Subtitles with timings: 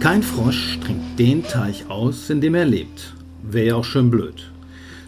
[0.00, 3.14] Kein Frosch trinkt den Teich aus, in dem er lebt.
[3.42, 4.50] Wäre ja auch schön blöd.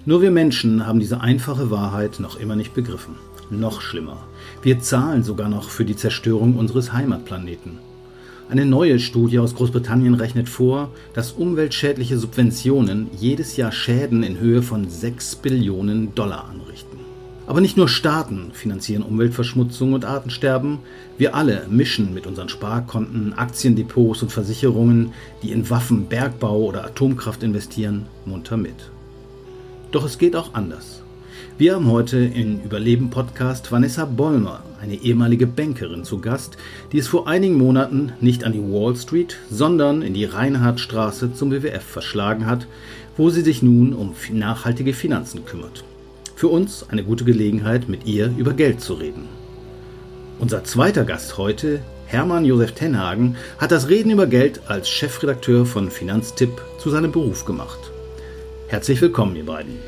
[0.06, 3.16] Nur wir Menschen haben diese einfache Wahrheit noch immer nicht begriffen.
[3.50, 4.26] Noch schlimmer.
[4.62, 7.78] Wir zahlen sogar noch für die Zerstörung unseres Heimatplaneten.
[8.48, 14.62] Eine neue Studie aus Großbritannien rechnet vor, dass umweltschädliche Subventionen jedes Jahr Schäden in Höhe
[14.62, 16.95] von 6 Billionen Dollar anrichten.
[17.46, 20.78] Aber nicht nur Staaten finanzieren Umweltverschmutzung und Artensterben,
[21.16, 27.44] wir alle mischen mit unseren Sparkonten, Aktiendepots und Versicherungen, die in Waffen, Bergbau oder Atomkraft
[27.44, 28.90] investieren, munter mit.
[29.92, 31.02] Doch es geht auch anders.
[31.56, 36.56] Wir haben heute im Überleben-Podcast Vanessa Bollmer, eine ehemalige Bankerin, zu Gast,
[36.90, 41.52] die es vor einigen Monaten nicht an die Wall Street, sondern in die Reinhardtstraße zum
[41.52, 42.66] WWF verschlagen hat,
[43.16, 45.84] wo sie sich nun um nachhaltige Finanzen kümmert.
[46.36, 49.26] Für uns eine gute Gelegenheit, mit ihr über Geld zu reden.
[50.38, 55.90] Unser zweiter Gast heute, Hermann Josef Tenhagen, hat das Reden über Geld als Chefredakteur von
[55.90, 57.78] Finanztipp zu seinem Beruf gemacht.
[58.68, 59.78] Herzlich willkommen, ihr beiden.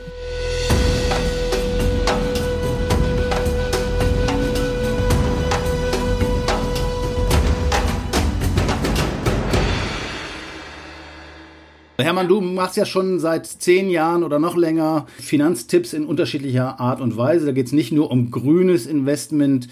[12.00, 17.00] Hermann, du machst ja schon seit zehn Jahren oder noch länger Finanztipps in unterschiedlicher Art
[17.00, 17.46] und Weise.
[17.46, 19.66] Da geht es nicht nur um grünes Investment.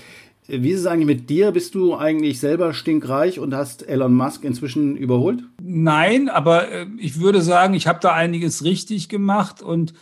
[0.49, 1.53] Wie ist es eigentlich mit dir?
[1.53, 5.45] Bist du eigentlich selber stinkreich und hast Elon Musk inzwischen überholt?
[5.63, 9.95] Nein, aber äh, ich würde sagen, ich habe da einiges richtig gemacht und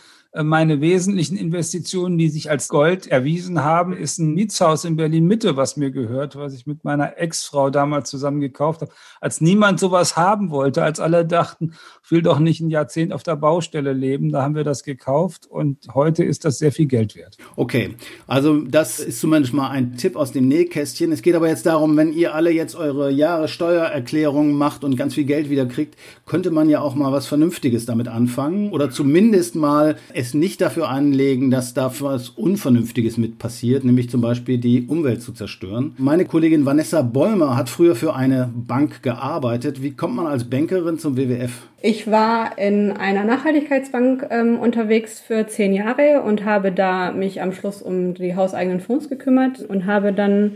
[0.43, 5.55] meine wesentlichen Investitionen, die sich als Gold erwiesen haben, ist ein Mietshaus in Berlin Mitte,
[5.55, 8.91] was mir gehört, was ich mit meiner Ex-Frau damals zusammen gekauft habe.
[9.21, 13.23] Als niemand sowas haben wollte, als alle dachten, ich will doch nicht ein Jahrzehnt auf
[13.23, 17.15] der Baustelle leben, da haben wir das gekauft und heute ist das sehr viel Geld
[17.15, 17.37] wert.
[17.55, 17.95] Okay,
[18.27, 21.11] also das ist zumindest mal ein Tipp aus dem Nähkästchen.
[21.11, 25.25] Es geht aber jetzt darum, wenn ihr alle jetzt eure Jahressteuererklärungen macht und ganz viel
[25.25, 29.95] Geld wieder kriegt, könnte man ja auch mal was Vernünftiges damit anfangen oder zumindest mal
[30.13, 35.21] es nicht dafür anlegen, dass da was Unvernünftiges mit passiert, nämlich zum Beispiel die Umwelt
[35.21, 35.93] zu zerstören.
[35.97, 39.81] Meine Kollegin Vanessa Bäumer hat früher für eine Bank gearbeitet.
[39.83, 41.67] Wie kommt man als Bankerin zum WWF?
[41.81, 47.53] Ich war in einer Nachhaltigkeitsbank ähm, unterwegs für zehn Jahre und habe da mich am
[47.53, 50.53] Schluss um die hauseigenen Fonds gekümmert und habe dann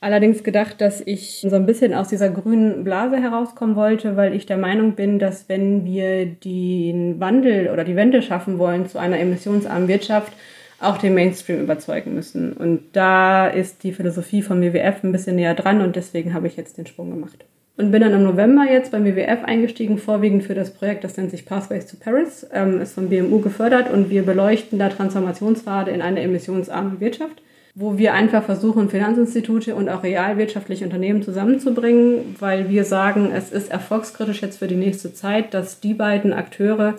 [0.00, 4.46] allerdings gedacht, dass ich so ein bisschen aus dieser grünen Blase herauskommen wollte, weil ich
[4.46, 9.18] der Meinung bin, dass wenn wir den Wandel oder die Wende schaffen wollen zu einer
[9.18, 10.32] emissionsarmen Wirtschaft,
[10.80, 12.52] auch den Mainstream überzeugen müssen.
[12.52, 16.56] Und da ist die Philosophie vom WWF ein bisschen näher dran und deswegen habe ich
[16.56, 17.44] jetzt den Sprung gemacht.
[17.76, 21.30] Und bin dann im November jetzt beim WWF eingestiegen, vorwiegend für das Projekt, das nennt
[21.30, 26.02] sich Pathways to Paris, ähm, ist vom BMU gefördert und wir beleuchten da Transformationspfade in
[26.02, 27.40] eine emissionsarme Wirtschaft
[27.80, 33.70] wo wir einfach versuchen, Finanzinstitute und auch realwirtschaftliche Unternehmen zusammenzubringen, weil wir sagen, es ist
[33.70, 36.94] erfolgskritisch jetzt für die nächste Zeit, dass die beiden Akteure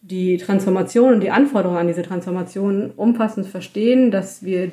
[0.00, 4.72] die Transformation und die Anforderungen an diese Transformation umfassend verstehen, dass wir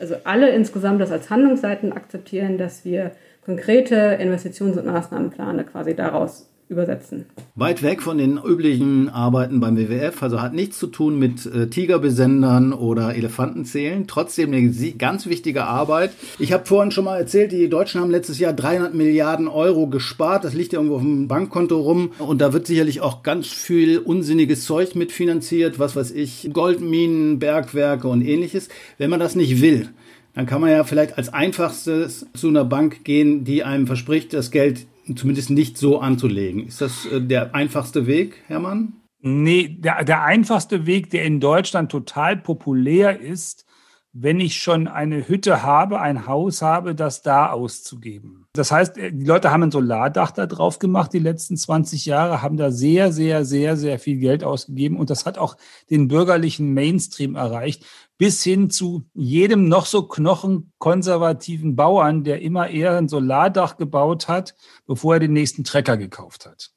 [0.00, 3.12] also alle insgesamt das als Handlungsseiten akzeptieren, dass wir
[3.44, 7.24] konkrete Investitions- und Maßnahmenpläne quasi daraus übersetzen.
[7.54, 11.68] Weit weg von den üblichen Arbeiten beim WWF, also hat nichts zu tun mit äh,
[11.68, 14.06] Tigerbesendern oder Elefantenzählen.
[14.06, 16.12] Trotzdem eine ganz wichtige Arbeit.
[16.38, 20.44] Ich habe vorhin schon mal erzählt, die Deutschen haben letztes Jahr 300 Milliarden Euro gespart.
[20.44, 22.12] Das liegt ja irgendwo auf dem Bankkonto rum.
[22.18, 25.78] Und da wird sicherlich auch ganz viel unsinniges Zeug mitfinanziert.
[25.78, 28.68] Was weiß ich, Goldminen, Bergwerke und ähnliches.
[28.98, 29.88] Wenn man das nicht will,
[30.34, 34.50] dann kann man ja vielleicht als einfachstes zu einer Bank gehen, die einem verspricht, das
[34.50, 34.86] Geld
[35.16, 36.66] zumindest nicht so anzulegen.
[36.66, 38.94] Ist das äh, der einfachste Weg, Hermann?
[39.20, 43.64] Nee, der, der einfachste Weg, der in Deutschland total populär ist,
[44.12, 48.46] wenn ich schon eine Hütte habe, ein Haus habe, das da auszugeben.
[48.52, 52.42] Das heißt, äh, die Leute haben ein Solardach da drauf gemacht die letzten 20 Jahre,
[52.42, 55.56] haben da sehr, sehr, sehr, sehr viel Geld ausgegeben und das hat auch
[55.90, 57.84] den bürgerlichen Mainstream erreicht,
[58.16, 64.54] bis hin zu jedem noch so knochenkonservativen Bauern, der immer eher ein Solardach gebaut hat,
[64.86, 66.72] bevor er den nächsten Trecker gekauft hat.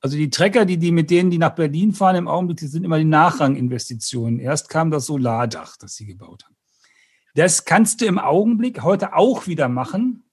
[0.00, 2.84] Also die Trecker, die, die mit denen, die nach Berlin fahren im Augenblick, die sind
[2.84, 4.38] immer die Nachranginvestitionen.
[4.38, 6.57] Erst kam das Solardach, das sie gebaut haben.
[7.38, 10.24] Das kannst du im Augenblick heute auch wieder machen.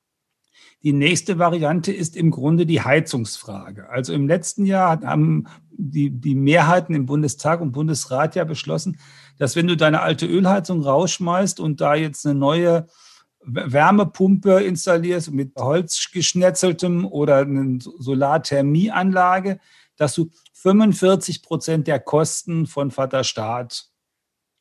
[0.82, 3.88] Die nächste Variante ist im Grunde die Heizungsfrage.
[3.92, 8.98] Also im letzten Jahr haben die, die Mehrheiten im Bundestag und Bundesrat ja beschlossen,
[9.38, 12.88] dass wenn du deine alte Ölheizung rausschmeißt und da jetzt eine neue
[13.44, 19.60] Wärmepumpe installierst mit Holzgeschnetzeltem oder eine Solarthermieanlage,
[19.96, 23.92] dass du 45 Prozent der Kosten von Vater Staat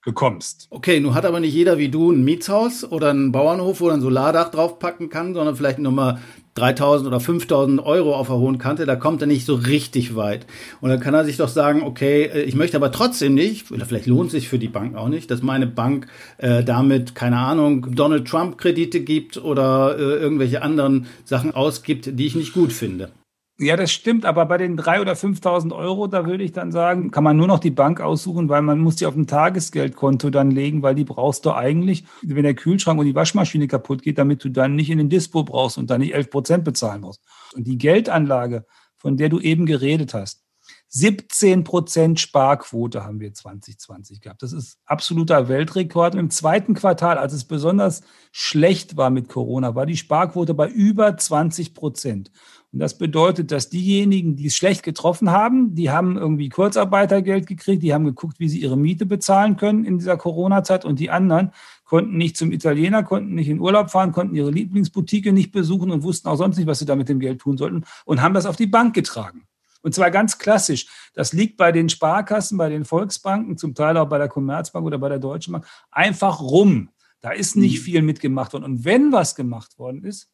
[0.04, 0.66] bekommst.
[0.70, 3.94] Okay, nun hat aber nicht jeder wie du ein Mietshaus oder einen Bauernhof, wo er
[3.94, 6.20] ein Solardach draufpacken kann, sondern vielleicht nur mal
[6.54, 10.46] 3000 oder 5000 Euro auf der hohen Kante, da kommt er nicht so richtig weit.
[10.80, 13.86] Und dann kann er sich doch sagen, okay, äh, ich möchte aber trotzdem nicht, oder
[13.86, 16.06] vielleicht lohnt sich für die Bank auch nicht, dass meine Bank
[16.38, 22.26] äh, damit, keine Ahnung, Donald Trump Kredite gibt oder äh, irgendwelche anderen Sachen ausgibt, die
[22.26, 23.10] ich nicht gut finde.
[23.56, 27.12] Ja, das stimmt, aber bei den 3.000 oder 5.000 Euro, da würde ich dann sagen,
[27.12, 30.50] kann man nur noch die Bank aussuchen, weil man muss die auf ein Tagesgeldkonto dann
[30.50, 34.42] legen, weil die brauchst du eigentlich, wenn der Kühlschrank und die Waschmaschine kaputt geht, damit
[34.42, 37.22] du dann nicht in den Dispo brauchst und dann nicht 11 Prozent bezahlen musst.
[37.54, 38.66] Und die Geldanlage,
[38.96, 40.44] von der du eben geredet hast,
[40.88, 44.42] 17 Prozent Sparquote haben wir 2020 gehabt.
[44.42, 46.14] Das ist absoluter Weltrekord.
[46.14, 50.68] Und im zweiten Quartal, als es besonders schlecht war mit Corona, war die Sparquote bei
[50.68, 52.30] über 20 Prozent.
[52.74, 57.84] Und das bedeutet, dass diejenigen, die es schlecht getroffen haben, die haben irgendwie Kurzarbeitergeld gekriegt,
[57.84, 61.52] die haben geguckt, wie sie ihre Miete bezahlen können in dieser Corona-Zeit und die anderen
[61.84, 66.02] konnten nicht zum Italiener, konnten nicht in Urlaub fahren, konnten ihre Lieblingsboutique nicht besuchen und
[66.02, 68.44] wussten auch sonst nicht, was sie da mit dem Geld tun sollten und haben das
[68.44, 69.46] auf die Bank getragen.
[69.82, 70.88] Und zwar ganz klassisch.
[71.14, 74.98] Das liegt bei den Sparkassen, bei den Volksbanken, zum Teil auch bei der Commerzbank oder
[74.98, 76.88] bei der Deutschen Bank einfach rum.
[77.20, 77.84] Da ist nicht mhm.
[77.84, 78.64] viel mitgemacht worden.
[78.64, 80.33] Und wenn was gemacht worden ist,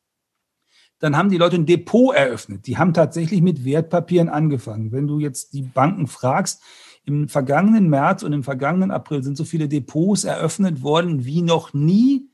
[1.00, 2.66] dann haben die Leute ein Depot eröffnet.
[2.66, 4.92] Die haben tatsächlich mit Wertpapieren angefangen.
[4.92, 6.62] Wenn du jetzt die Banken fragst,
[7.04, 11.72] im vergangenen März und im vergangenen April sind so viele Depots eröffnet worden wie noch
[11.72, 12.29] nie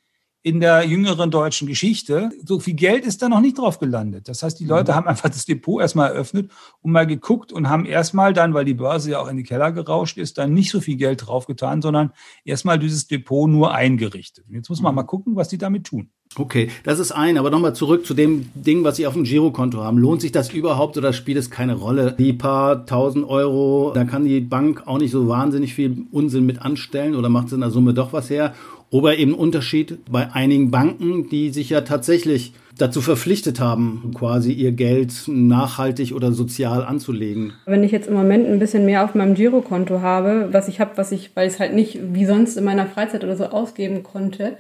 [0.47, 2.31] in der jüngeren deutschen Geschichte.
[2.45, 4.29] So viel Geld ist da noch nicht drauf gelandet.
[4.29, 4.95] Das heißt, die Leute mhm.
[4.95, 6.53] haben einfach das Depot erstmal eröffnet
[6.83, 9.73] und mal geguckt und haben erstmal dann, weil die Börse ja auch in die Keller
[9.73, 12.13] gerauscht ist, dann nicht so viel Geld draufgetan, sondern
[12.45, 14.45] erstmal dieses Depot nur eingerichtet.
[14.47, 14.97] Und jetzt muss man mhm.
[14.99, 16.11] mal gucken, was die damit tun.
[16.39, 19.83] Okay, das ist ein, aber nochmal zurück zu dem Ding, was Sie auf dem Girokonto
[19.83, 19.97] haben.
[19.97, 22.15] Lohnt sich das überhaupt oder spielt es keine Rolle?
[22.19, 26.61] Die paar tausend Euro, da kann die Bank auch nicht so wahnsinnig viel Unsinn mit
[26.61, 28.55] anstellen oder macht es in der Summe doch was her?
[28.97, 34.73] Oder eben Unterschied bei einigen Banken, die sich ja tatsächlich dazu verpflichtet haben, quasi ihr
[34.73, 37.53] Geld nachhaltig oder sozial anzulegen.
[37.67, 40.93] Wenn ich jetzt im Moment ein bisschen mehr auf meinem Girokonto habe, was ich habe,
[40.97, 44.03] was ich, weil ich es halt nicht wie sonst in meiner Freizeit oder so ausgeben
[44.03, 44.57] konnte,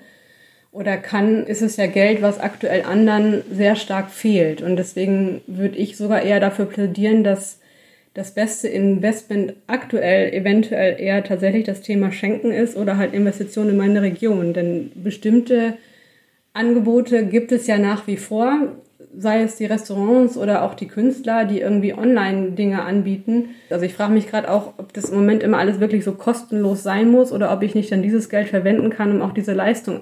[0.70, 4.60] oder kann, ist es ja Geld, was aktuell anderen sehr stark fehlt.
[4.60, 7.60] Und deswegen würde ich sogar eher dafür plädieren, dass
[8.16, 13.76] das beste Investment aktuell eventuell eher tatsächlich das Thema Schenken ist oder halt Investitionen in
[13.76, 14.54] meine Region.
[14.54, 15.74] Denn bestimmte
[16.54, 18.72] Angebote gibt es ja nach wie vor,
[19.14, 23.50] sei es die Restaurants oder auch die Künstler, die irgendwie Online-Dinge anbieten.
[23.68, 26.82] Also ich frage mich gerade auch, ob das im Moment immer alles wirklich so kostenlos
[26.82, 30.00] sein muss oder ob ich nicht dann dieses Geld verwenden kann, um auch diese Leistung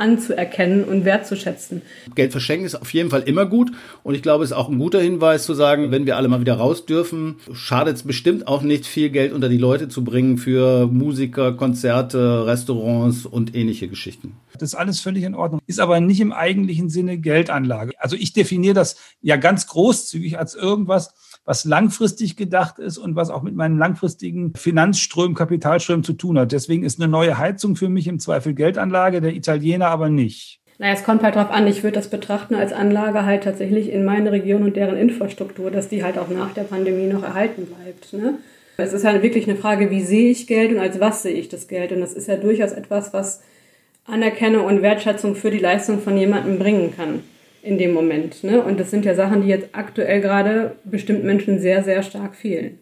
[0.00, 1.82] anzuerkennen und wertzuschätzen.
[2.14, 3.70] Geld verschenken ist auf jeden Fall immer gut
[4.02, 6.40] und ich glaube, es ist auch ein guter Hinweis zu sagen, wenn wir alle mal
[6.40, 10.38] wieder raus dürfen, schadet es bestimmt auch nicht, viel Geld unter die Leute zu bringen
[10.38, 14.36] für Musiker, Konzerte, Restaurants und ähnliche Geschichten.
[14.58, 17.92] Das ist alles völlig in Ordnung, ist aber nicht im eigentlichen Sinne Geldanlage.
[17.98, 21.14] Also ich definiere das ja ganz großzügig als irgendwas,
[21.50, 26.52] was langfristig gedacht ist und was auch mit meinen langfristigen Finanzströmen, Kapitalströmen zu tun hat.
[26.52, 30.60] Deswegen ist eine neue Heizung für mich im Zweifel Geldanlage, der Italiener aber nicht.
[30.78, 31.66] Naja, es kommt halt drauf an.
[31.66, 35.88] Ich würde das betrachten als Anlage halt tatsächlich in meine Region und deren Infrastruktur, dass
[35.88, 38.12] die halt auch nach der Pandemie noch erhalten bleibt.
[38.12, 38.38] Ne?
[38.76, 41.48] Es ist halt wirklich eine Frage, wie sehe ich Geld und als was sehe ich
[41.48, 41.90] das Geld?
[41.90, 43.42] Und das ist ja durchaus etwas, was
[44.06, 47.24] Anerkennung und Wertschätzung für die Leistung von jemandem bringen kann
[47.62, 48.42] in dem Moment.
[48.42, 48.62] Ne?
[48.62, 52.78] Und das sind ja Sachen, die jetzt aktuell gerade bestimmt Menschen sehr, sehr stark fehlen.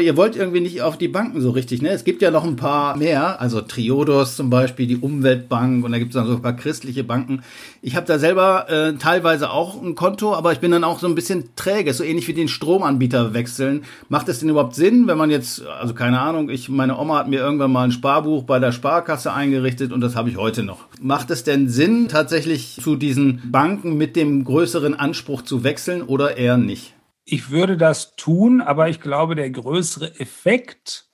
[0.00, 1.90] Ihr wollt irgendwie nicht auf die Banken so richtig, ne?
[1.90, 5.98] Es gibt ja noch ein paar mehr, also Triodos zum Beispiel, die Umweltbank und da
[5.98, 7.42] gibt es dann so ein paar christliche Banken.
[7.82, 11.06] Ich habe da selber äh, teilweise auch ein Konto, aber ich bin dann auch so
[11.06, 13.84] ein bisschen träge, so ähnlich wie den Stromanbieter wechseln.
[14.08, 17.28] Macht es denn überhaupt Sinn, wenn man jetzt, also keine Ahnung, ich, meine Oma hat
[17.28, 20.86] mir irgendwann mal ein Sparbuch bei der Sparkasse eingerichtet und das habe ich heute noch.
[21.02, 26.38] Macht es denn Sinn, tatsächlich zu diesen Banken mit dem größeren Anspruch zu wechseln oder
[26.38, 26.94] eher nicht?
[27.24, 31.08] Ich würde das tun, aber ich glaube, der größere Effekt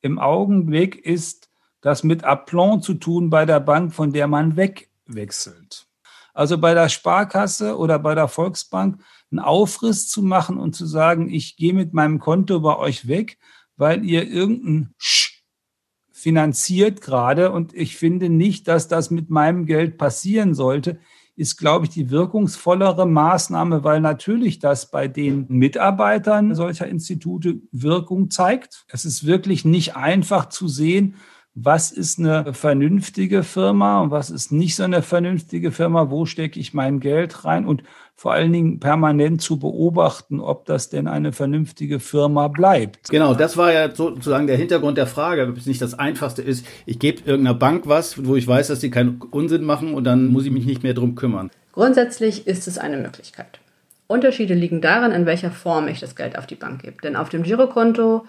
[0.00, 5.86] im Augenblick ist, das mit Aplomb zu tun bei der Bank, von der man wegwechselt.
[6.32, 11.28] Also bei der Sparkasse oder bei der Volksbank einen Aufriss zu machen und zu sagen,
[11.28, 13.38] ich gehe mit meinem Konto bei euch weg,
[13.76, 15.42] weil ihr irgendein Sch
[16.12, 21.00] finanziert gerade und ich finde nicht, dass das mit meinem Geld passieren sollte
[21.42, 28.30] ist, glaube ich, die wirkungsvollere Maßnahme, weil natürlich das bei den Mitarbeitern solcher Institute Wirkung
[28.30, 28.86] zeigt.
[28.88, 31.16] Es ist wirklich nicht einfach zu sehen,
[31.54, 36.60] was ist eine vernünftige Firma und was ist nicht so eine vernünftige Firma, wo stecke
[36.60, 37.82] ich mein Geld rein und
[38.22, 43.08] vor allen Dingen permanent zu beobachten, ob das denn eine vernünftige Firma bleibt.
[43.08, 46.64] Genau, das war ja sozusagen der Hintergrund der Frage, ob es nicht das Einfachste ist,
[46.86, 50.28] ich gebe irgendeiner Bank was, wo ich weiß, dass sie keinen Unsinn machen und dann
[50.28, 51.50] muss ich mich nicht mehr drum kümmern.
[51.72, 53.58] Grundsätzlich ist es eine Möglichkeit.
[54.06, 57.02] Unterschiede liegen darin, in welcher Form ich das Geld auf die Bank gebe.
[57.02, 58.24] Denn auf dem Girokonto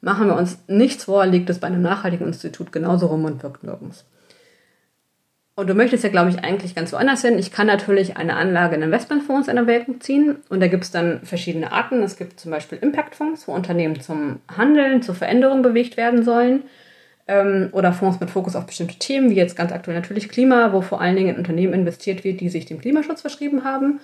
[0.00, 3.64] Machen wir uns nichts vor, liegt es bei einem nachhaltigen Institut genauso rum und wirkt
[3.64, 4.04] nirgends.
[5.58, 7.36] Und du möchtest ja, glaube ich, eigentlich ganz woanders hin.
[7.36, 10.36] Ich kann natürlich eine Anlage in Investmentfonds in Erwägung ziehen.
[10.48, 12.00] Und da gibt es dann verschiedene Arten.
[12.00, 16.62] Es gibt zum Beispiel Impactfonds, wo Unternehmen zum Handeln, zur Veränderung bewegt werden sollen.
[17.26, 20.80] Ähm, oder Fonds mit Fokus auf bestimmte Themen, wie jetzt ganz aktuell natürlich Klima, wo
[20.80, 23.98] vor allen Dingen in Unternehmen investiert wird, die sich dem Klimaschutz verschrieben haben.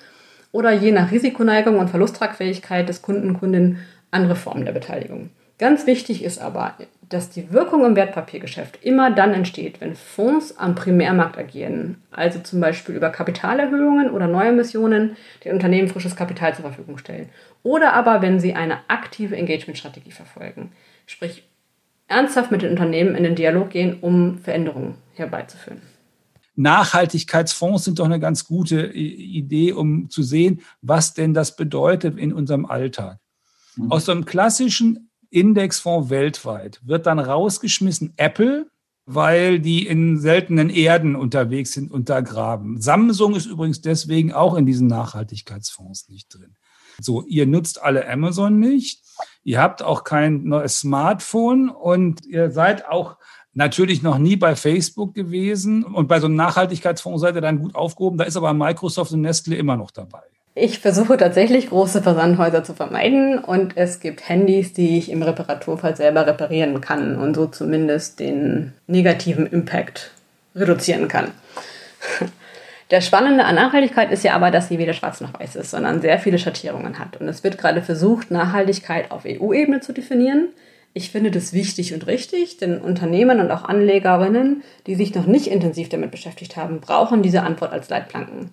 [0.50, 3.78] Oder je nach Risikoneigung und Verlusttragfähigkeit des Kunden, Kundin
[4.10, 5.30] andere Formen der Beteiligung.
[5.58, 6.74] Ganz wichtig ist aber,
[7.08, 12.60] dass die Wirkung im Wertpapiergeschäft immer dann entsteht, wenn Fonds am Primärmarkt agieren, also zum
[12.60, 17.28] Beispiel über Kapitalerhöhungen oder Neuemissionen den Unternehmen frisches Kapital zur Verfügung stellen.
[17.62, 20.72] Oder aber, wenn sie eine aktive Engagement-Strategie verfolgen,
[21.06, 21.44] sprich
[22.06, 25.82] ernsthaft mit den Unternehmen in den Dialog gehen, um Veränderungen herbeizuführen.
[26.56, 32.32] Nachhaltigkeitsfonds sind doch eine ganz gute Idee, um zu sehen, was denn das bedeutet in
[32.32, 33.18] unserem Alltag.
[33.76, 33.90] Mhm.
[33.90, 38.70] Aus so einem klassischen Indexfonds weltweit wird dann rausgeschmissen Apple,
[39.06, 42.80] weil die in seltenen Erden unterwegs sind, untergraben.
[42.80, 46.56] Samsung ist übrigens deswegen auch in diesen Nachhaltigkeitsfonds nicht drin.
[47.00, 49.02] So, ihr nutzt alle Amazon nicht.
[49.42, 53.16] Ihr habt auch kein neues Smartphone und ihr seid auch
[53.52, 55.84] natürlich noch nie bei Facebook gewesen.
[55.84, 58.18] Und bei so einem Nachhaltigkeitsfonds seid ihr dann gut aufgehoben.
[58.18, 60.22] Da ist aber Microsoft und Nestle immer noch dabei.
[60.56, 65.96] Ich versuche tatsächlich große Versandhäuser zu vermeiden und es gibt Handys, die ich im Reparaturfall
[65.96, 70.12] selber reparieren kann und so zumindest den negativen Impact
[70.54, 71.32] reduzieren kann.
[72.92, 76.00] Der Spannende an Nachhaltigkeit ist ja aber, dass sie weder schwarz noch weiß ist, sondern
[76.00, 77.16] sehr viele Schattierungen hat.
[77.16, 80.50] Und es wird gerade versucht, Nachhaltigkeit auf EU-Ebene zu definieren.
[80.92, 85.48] Ich finde das wichtig und richtig, denn Unternehmen und auch Anlegerinnen, die sich noch nicht
[85.48, 88.50] intensiv damit beschäftigt haben, brauchen diese Antwort als Leitplanken.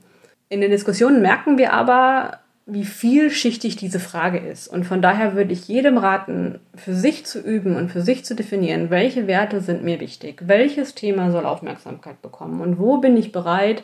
[0.51, 4.67] In den Diskussionen merken wir aber, wie vielschichtig diese Frage ist.
[4.67, 8.36] Und von daher würde ich jedem raten, für sich zu üben und für sich zu
[8.36, 13.31] definieren, welche Werte sind mir wichtig, welches Thema soll Aufmerksamkeit bekommen und wo bin ich
[13.31, 13.84] bereit,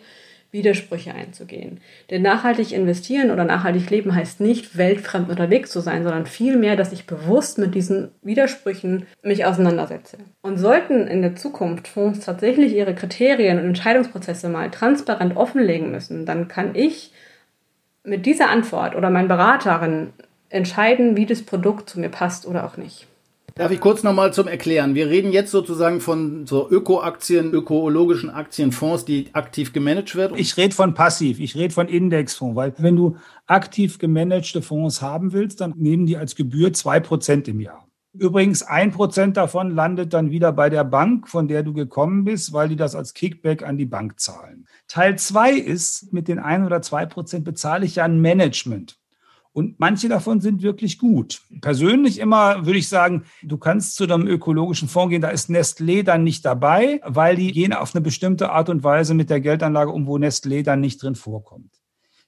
[0.51, 1.81] Widersprüche einzugehen.
[2.09, 6.93] Denn nachhaltig investieren oder nachhaltig leben heißt nicht, weltfremd unterwegs zu sein, sondern vielmehr, dass
[6.93, 10.17] ich bewusst mit diesen Widersprüchen mich auseinandersetze.
[10.41, 16.25] Und sollten in der Zukunft Fonds tatsächlich ihre Kriterien und Entscheidungsprozesse mal transparent offenlegen müssen,
[16.25, 17.11] dann kann ich
[18.03, 20.13] mit dieser Antwort oder mein Beraterin
[20.49, 23.05] entscheiden, wie das Produkt zu mir passt oder auch nicht.
[23.57, 24.93] Darf ich kurz nochmal zum Erklären?
[24.93, 30.37] Wir reden jetzt sozusagen von so Öko-Aktien, ökologischen Aktienfonds, die aktiv gemanagt werden.
[30.37, 35.33] Ich rede von passiv, ich rede von Indexfonds, weil wenn du aktiv gemanagte Fonds haben
[35.33, 37.87] willst, dann nehmen die als Gebühr zwei Prozent im Jahr.
[38.13, 42.53] Übrigens, ein Prozent davon landet dann wieder bei der Bank, von der du gekommen bist,
[42.53, 44.67] weil die das als Kickback an die Bank zahlen.
[44.87, 48.99] Teil zwei ist, mit den ein oder zwei Prozent bezahle ich ja ein Management.
[49.57, 51.41] Und manche davon sind wirklich gut.
[51.61, 56.03] Persönlich immer würde ich sagen, du kannst zu einem ökologischen Fonds gehen, da ist Nestlé
[56.03, 59.89] dann nicht dabei, weil die gehen auf eine bestimmte Art und Weise mit der Geldanlage
[59.89, 61.73] um, wo Nestlé dann nicht drin vorkommt.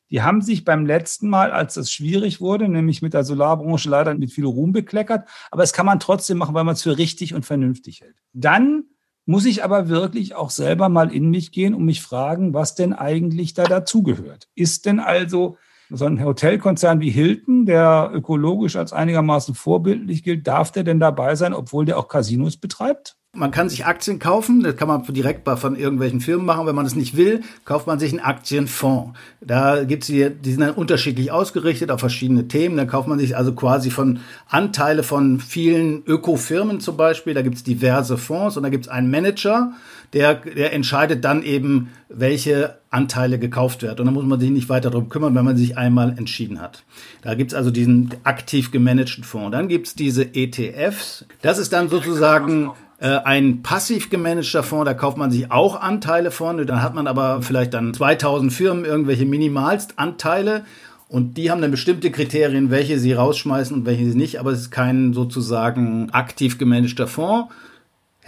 [0.10, 4.16] Die haben sich beim letzten Mal, als es schwierig wurde, nämlich mit der Solarbranche leider
[4.16, 7.36] mit viel Ruhm bekleckert, aber es kann man trotzdem machen, weil man es für richtig
[7.36, 8.16] und vernünftig hält.
[8.34, 8.86] Dann
[9.28, 12.92] muss ich aber wirklich auch selber mal in mich gehen und mich fragen, was denn
[12.92, 14.48] eigentlich da dazugehört.
[14.56, 15.58] Ist denn also
[15.90, 21.36] so ein Hotelkonzern wie Hilton, der ökologisch als einigermaßen vorbildlich gilt, darf der denn dabei
[21.36, 23.16] sein, obwohl der auch Casinos betreibt?
[23.36, 26.66] Man kann sich Aktien kaufen, das kann man direkt von irgendwelchen Firmen machen.
[26.66, 29.18] Wenn man das nicht will, kauft man sich einen Aktienfonds.
[29.40, 32.76] Da gibt's die, die sind dann unterschiedlich ausgerichtet auf verschiedene Themen.
[32.76, 37.36] Da kauft man sich also quasi von Anteile von vielen Ökofirmen zum Beispiel.
[37.36, 39.74] Da gibt's diverse Fonds und da gibt's einen Manager,
[40.14, 44.00] der, der entscheidet dann eben, welche Anteile gekauft werden.
[44.00, 46.84] Und dann muss man sich nicht weiter darum kümmern, wenn man sich einmal entschieden hat.
[47.22, 49.52] Da gibt's also diesen aktiv gemanagten Fonds.
[49.52, 51.26] Dann gibt's diese ETFs.
[51.42, 56.32] Das ist dann sozusagen äh, ein passiv gemanagter Fonds, da kauft man sich auch Anteile
[56.32, 60.66] von, dann hat man aber vielleicht dann 2000 Firmen irgendwelche Minimalstanteile
[61.08, 64.62] und die haben dann bestimmte Kriterien, welche sie rausschmeißen und welche sie nicht, aber es
[64.62, 67.54] ist kein sozusagen aktiv gemanagter Fonds.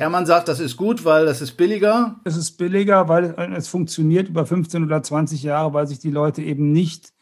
[0.01, 2.19] Hermann sagt, das ist gut, weil das ist billiger.
[2.23, 6.41] Es ist billiger, weil es funktioniert über 15 oder 20 Jahre, weil sich die Leute
[6.41, 7.13] eben nicht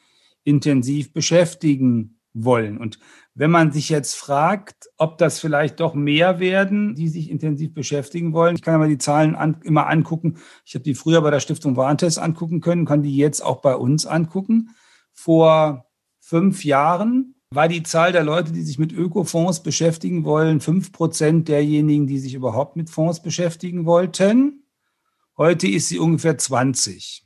[0.46, 2.78] intensiv beschäftigen wollen.
[2.78, 2.98] Und
[3.34, 8.32] wenn man sich jetzt fragt, ob das vielleicht doch mehr werden, die sich intensiv beschäftigen
[8.32, 10.38] wollen, ich kann mal die Zahlen an, immer angucken.
[10.64, 13.76] Ich habe die früher bei der Stiftung Warentest angucken können, kann die jetzt auch bei
[13.76, 14.70] uns angucken.
[15.12, 15.86] Vor
[16.22, 21.48] fünf Jahren war die Zahl der Leute, die sich mit Ökofonds beschäftigen wollen, fünf Prozent
[21.48, 24.66] derjenigen, die sich überhaupt mit Fonds beschäftigen wollten.
[25.36, 27.26] Heute ist sie ungefähr 20.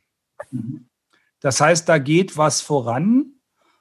[1.42, 3.34] Das heißt, da geht was voran.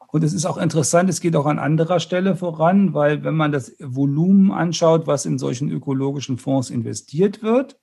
[0.09, 3.53] Und es ist auch interessant, es geht auch an anderer Stelle voran, weil wenn man
[3.53, 7.79] das Volumen anschaut, was in solchen ökologischen Fonds investiert wird,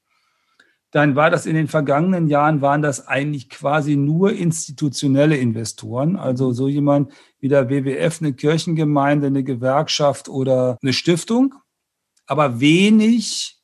[0.91, 6.15] dann war das in den vergangenen Jahren, waren das eigentlich quasi nur institutionelle Investoren.
[6.15, 11.53] Also so jemand wie der WWF, eine Kirchengemeinde, eine Gewerkschaft oder eine Stiftung,
[12.25, 13.61] aber wenig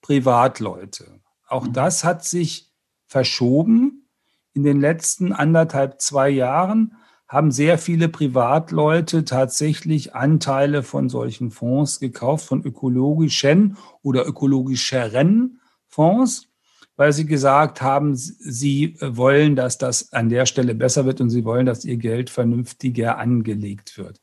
[0.00, 1.20] Privatleute.
[1.46, 1.72] Auch mhm.
[1.74, 2.72] das hat sich
[3.06, 4.08] verschoben
[4.54, 6.96] in den letzten anderthalb, zwei Jahren
[7.28, 15.57] haben sehr viele Privatleute tatsächlich Anteile von solchen Fonds gekauft, von ökologischen oder ökologischeren
[15.98, 16.48] Fonds,
[16.94, 21.44] weil sie gesagt haben, sie wollen, dass das an der Stelle besser wird und sie
[21.44, 24.20] wollen, dass ihr Geld vernünftiger angelegt wird.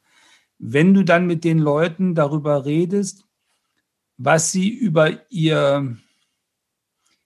[0.58, 3.26] Wenn du dann mit den Leuten darüber redest,
[4.16, 5.98] was sie über ihr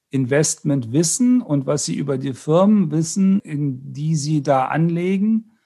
[0.10, 5.59] Investment wissen und was sie über die Firmen wissen, in die sie da anlegen,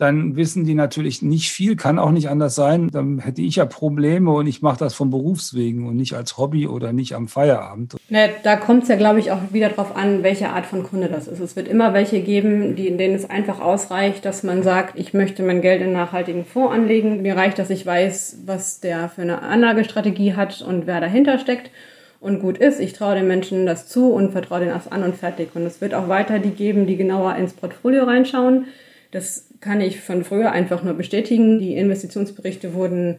[0.00, 2.88] dann wissen die natürlich nicht viel, kann auch nicht anders sein.
[2.90, 6.66] Dann hätte ich ja Probleme und ich mache das vom Berufswegen und nicht als Hobby
[6.66, 7.96] oder nicht am Feierabend.
[8.08, 11.08] Ja, da kommt es ja, glaube ich, auch wieder darauf an, welche Art von Kunde
[11.08, 11.40] das ist.
[11.40, 15.12] Es wird immer welche geben, die, in denen es einfach ausreicht, dass man sagt, ich
[15.12, 17.20] möchte mein Geld in nachhaltigen Fonds anlegen.
[17.20, 21.70] Mir reicht, dass ich weiß, was der für eine Anlagestrategie hat und wer dahinter steckt
[22.20, 22.80] und gut ist.
[22.80, 25.50] Ich traue den Menschen das zu und vertraue denen das an und fertig.
[25.52, 28.64] Und es wird auch weiter die geben, die genauer ins Portfolio reinschauen.
[29.10, 31.58] Das kann ich von früher einfach nur bestätigen.
[31.58, 33.18] Die Investitionsberichte wurden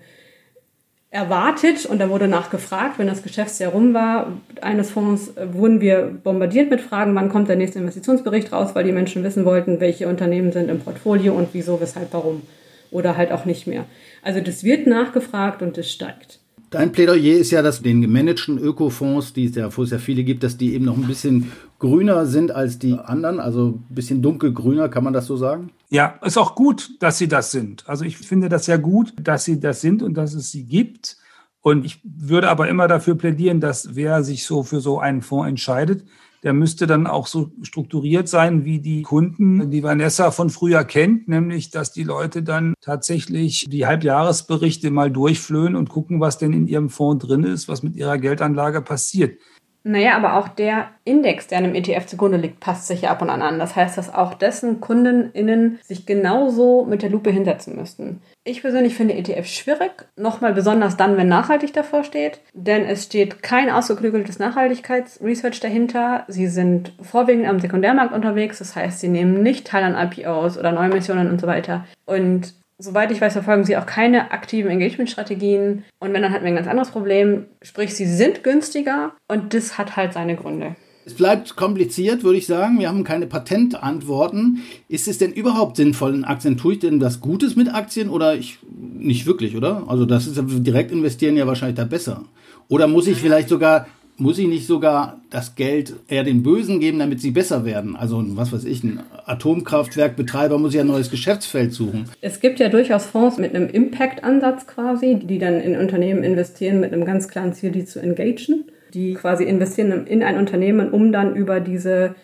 [1.11, 4.31] erwartet und da wurde nachgefragt, wenn das Geschäftsjahr rum war,
[4.61, 8.93] eines Fonds wurden wir bombardiert mit Fragen, wann kommt der nächste Investitionsbericht raus, weil die
[8.93, 12.43] Menschen wissen wollten, welche Unternehmen sind im Portfolio und wieso, weshalb, warum.
[12.91, 13.85] Oder halt auch nicht mehr.
[14.21, 16.40] Also das wird nachgefragt und es steigt.
[16.71, 20.23] Dein Plädoyer ist ja, dass den gemanagten Ökofonds, die es ja, wo es ja viele
[20.23, 24.21] gibt, dass die eben noch ein bisschen grüner sind als die anderen, also ein bisschen
[24.21, 25.71] dunkelgrüner, kann man das so sagen?
[25.89, 27.83] Ja, ist auch gut, dass sie das sind.
[27.89, 31.17] Also ich finde das ja gut, dass sie das sind und dass es sie gibt.
[31.59, 35.49] Und ich würde aber immer dafür plädieren, dass wer sich so für so einen Fonds
[35.49, 36.05] entscheidet,
[36.43, 41.27] der müsste dann auch so strukturiert sein, wie die Kunden, die Vanessa von früher kennt,
[41.27, 46.67] nämlich, dass die Leute dann tatsächlich die Halbjahresberichte mal durchflöhen und gucken, was denn in
[46.67, 49.39] ihrem Fonds drin ist, was mit ihrer Geldanlage passiert.
[49.83, 53.31] Naja, aber auch der Index, der einem ETF zugrunde liegt, passt sich ja ab und
[53.31, 53.57] an an.
[53.57, 58.21] Das heißt, dass auch dessen KundenInnen sich genauso mit der Lupe hinsetzen müssten.
[58.43, 63.41] Ich persönlich finde ETF schwierig, nochmal besonders dann, wenn nachhaltig davor steht, denn es steht
[63.41, 66.25] kein ausgeklügeltes Nachhaltigkeitsresearch dahinter.
[66.27, 70.71] Sie sind vorwiegend am Sekundärmarkt unterwegs, das heißt, sie nehmen nicht teil an IPOs oder
[70.71, 71.85] Neumissionen und so weiter.
[72.05, 75.83] Und Soweit ich weiß, verfolgen sie auch keine aktiven Engagement-Strategien.
[75.99, 77.45] Und wenn, dann hatten wir ein ganz anderes Problem.
[77.61, 80.75] Sprich, sie sind günstiger und das hat halt seine Gründe.
[81.05, 82.79] Es bleibt kompliziert, würde ich sagen.
[82.79, 84.63] Wir haben keine Patentantworten.
[84.87, 86.57] Ist es denn überhaupt sinnvoll in Aktien?
[86.57, 88.57] Tue ich denn was Gutes mit Aktien oder ich
[88.97, 89.83] nicht wirklich, oder?
[89.87, 92.25] Also das ist direkt investieren ja wahrscheinlich da besser.
[92.67, 93.85] Oder muss ich vielleicht sogar
[94.17, 97.95] muss ich nicht sogar das Geld eher den Bösen geben, damit sie besser werden?
[97.95, 102.05] Also, was weiß ich, ein Atomkraftwerkbetreiber muss ja ein neues Geschäftsfeld suchen.
[102.21, 106.93] Es gibt ja durchaus Fonds mit einem Impact-Ansatz quasi, die dann in Unternehmen investieren mit
[106.93, 108.65] einem ganz klaren Ziel, die zu engagen.
[108.93, 112.15] Die quasi investieren in ein Unternehmen, um dann über diese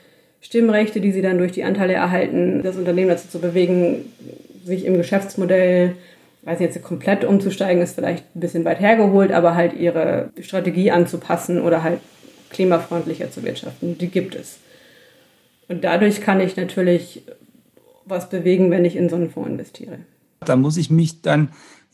[0.42, 4.06] Stimmrechte, die sie dann durch die Anteile erhalten, das Unternehmen dazu zu bewegen,
[4.66, 5.96] sich im Geschäftsmodell
[6.48, 11.62] weiß jetzt komplett umzusteigen, ist vielleicht ein bisschen weit hergeholt, aber halt ihre Strategie anzupassen
[11.62, 12.00] oder halt
[12.52, 14.60] klimafreundlicher zu wirtschaften, die gibt es.
[15.68, 17.24] Und dadurch kann ich natürlich
[18.06, 20.00] was bewegen, wenn ich in so einen Fonds investiere.
[20.40, 21.50] Da muss ich mich dann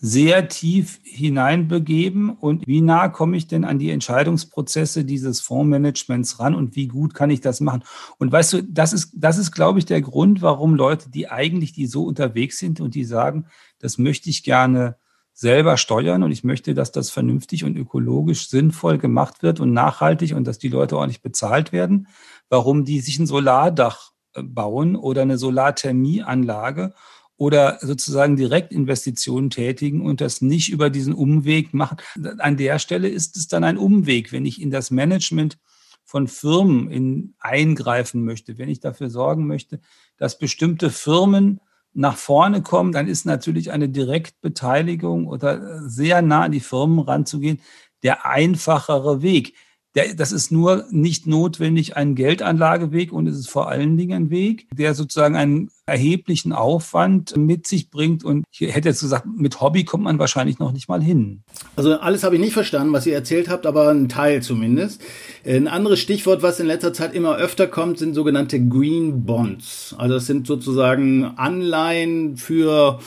[0.05, 6.55] sehr tief hineinbegeben und wie nah komme ich denn an die Entscheidungsprozesse dieses Fondsmanagements ran
[6.55, 7.85] und wie gut kann ich das machen?
[8.17, 11.71] Und weißt du, das ist, das ist, glaube ich, der Grund, warum Leute, die eigentlich,
[11.71, 13.45] die so unterwegs sind und die sagen,
[13.79, 14.97] das möchte ich gerne
[15.31, 20.35] selber steuern und ich möchte, dass das vernünftig und ökologisch sinnvoll gemacht wird und nachhaltig
[20.35, 22.09] und dass die Leute ordentlich bezahlt werden,
[22.49, 26.93] warum die sich ein Solardach äh, bauen oder eine Solarthermieanlage
[27.37, 31.97] oder sozusagen Direktinvestitionen tätigen und das nicht über diesen Umweg machen.
[32.39, 35.57] An der Stelle ist es dann ein Umweg, wenn ich in das Management
[36.03, 39.79] von Firmen in, eingreifen möchte, wenn ich dafür sorgen möchte,
[40.17, 41.59] dass bestimmte Firmen
[41.93, 47.59] nach vorne kommen, dann ist natürlich eine Direktbeteiligung oder sehr nah an die Firmen ranzugehen
[48.03, 49.55] der einfachere Weg.
[49.95, 54.29] Der, das ist nur nicht notwendig ein Geldanlageweg und es ist vor allen Dingen ein
[54.32, 58.23] Weg, der sozusagen einen erheblichen Aufwand mit sich bringt.
[58.23, 61.43] Und ich hätte jetzt gesagt, mit Hobby kommt man wahrscheinlich noch nicht mal hin.
[61.75, 65.01] Also alles habe ich nicht verstanden, was ihr erzählt habt, aber ein Teil zumindest.
[65.45, 69.93] Ein anderes Stichwort, was in letzter Zeit immer öfter kommt, sind sogenannte Green Bonds.
[69.97, 72.99] Also das sind sozusagen Anleihen für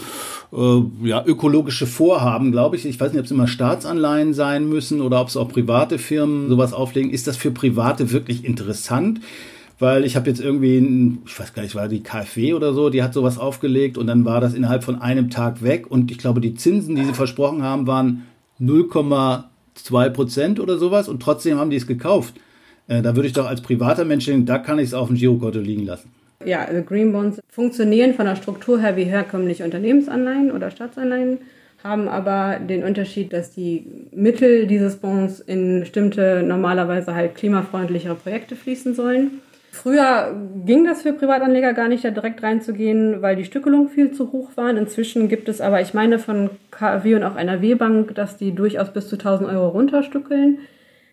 [0.52, 2.86] äh, ja, ökologische Vorhaben, glaube ich.
[2.86, 6.48] Ich weiß nicht, ob es immer Staatsanleihen sein müssen oder ob es auch private Firmen
[6.48, 7.10] sowas auflegen.
[7.10, 9.20] Ist das für Private wirklich interessant?
[9.78, 12.88] Weil ich habe jetzt irgendwie, ein, ich weiß gar nicht, war die KfW oder so,
[12.88, 16.16] die hat sowas aufgelegt und dann war das innerhalb von einem Tag weg und ich
[16.16, 18.22] glaube, die Zinsen, die sie versprochen haben, waren
[18.58, 22.34] 0,2 Prozent oder sowas und trotzdem haben die es gekauft.
[22.88, 25.16] Äh, da würde ich doch als privater Mensch denken, da kann ich es auf dem
[25.16, 26.10] Girokonto liegen lassen.
[26.44, 31.38] Ja, also Green Bonds funktionieren von der Struktur her wie herkömmliche Unternehmensanleihen oder Staatsanleihen,
[31.82, 38.56] haben aber den Unterschied, dass die Mittel dieses Bonds in bestimmte normalerweise halt klimafreundlichere Projekte
[38.56, 39.40] fließen sollen.
[39.76, 44.32] Früher ging das für Privatanleger gar nicht, da direkt reinzugehen, weil die Stückelungen viel zu
[44.32, 44.78] hoch waren.
[44.78, 48.90] Inzwischen gibt es aber, ich meine von KfW und auch NRW Bank, dass die durchaus
[48.92, 50.60] bis zu 1000 Euro runterstückeln.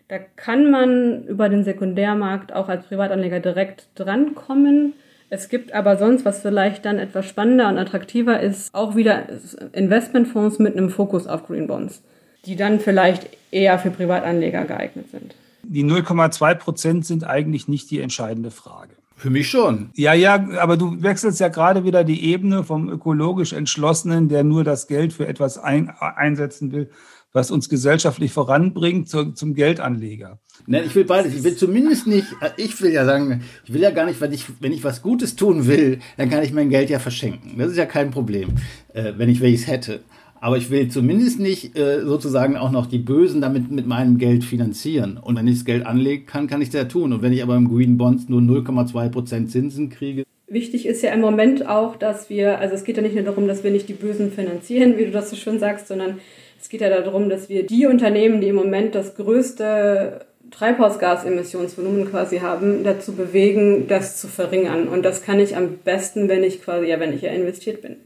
[0.08, 4.94] Da kann man über den Sekundärmarkt auch als Privatanleger direkt drankommen.
[5.36, 9.26] Es gibt aber sonst, was vielleicht dann etwas spannender und attraktiver ist, auch wieder
[9.72, 12.04] Investmentfonds mit einem Fokus auf Green Bonds,
[12.46, 15.34] die dann vielleicht eher für Privatanleger geeignet sind.
[15.64, 18.92] Die 0,2 Prozent sind eigentlich nicht die entscheidende Frage.
[19.16, 19.90] Für mich schon.
[19.96, 24.64] Ja, ja, aber du wechselst ja gerade wieder die Ebene vom ökologisch Entschlossenen, der nur
[24.64, 26.92] das Geld für etwas ein, einsetzen will,
[27.34, 30.40] was uns gesellschaftlich voranbringt, zu, zum Geldanleger.
[30.68, 31.34] Nein, ich will beides.
[31.34, 34.46] Ich will zumindest nicht, ich will ja sagen, ich will ja gar nicht, wenn ich,
[34.60, 37.58] wenn ich was Gutes tun will, dann kann ich mein Geld ja verschenken.
[37.58, 38.50] Das ist ja kein Problem,
[38.94, 40.02] äh, wenn ich welches hätte.
[40.40, 44.44] Aber ich will zumindest nicht äh, sozusagen auch noch die Bösen damit mit meinem Geld
[44.44, 45.18] finanzieren.
[45.18, 47.14] Und wenn ich das Geld anlegen kann, kann ich das ja tun.
[47.14, 50.24] Und wenn ich aber im Green Bonds nur 0,2% Zinsen kriege.
[50.48, 53.48] Wichtig ist ja im Moment auch, dass wir, also es geht ja nicht nur darum,
[53.48, 56.20] dass wir nicht die Bösen finanzieren, wie du das so schön sagst, sondern
[56.64, 62.40] es geht ja darum, dass wir die Unternehmen, die im Moment das größte Treibhausgasemissionsvolumen quasi
[62.40, 64.88] haben, dazu bewegen, das zu verringern.
[64.88, 67.98] Und das kann ich am besten, wenn ich quasi, ja, wenn ich ja investiert bin.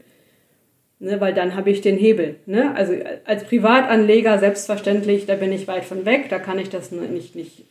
[0.98, 2.34] Ne, weil dann habe ich den Hebel.
[2.46, 2.74] Ne?
[2.74, 2.94] Also
[3.24, 7.64] als Privatanleger selbstverständlich, da bin ich weit von weg, da kann ich das nicht, nicht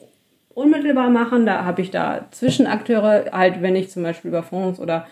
[0.54, 1.46] unmittelbar machen.
[1.46, 5.06] Da habe ich da Zwischenakteure, halt wenn ich zum Beispiel über Fonds oder